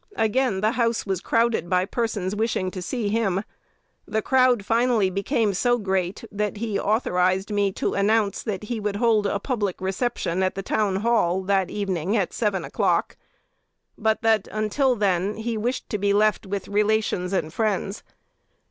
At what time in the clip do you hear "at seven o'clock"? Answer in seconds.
12.17-13.15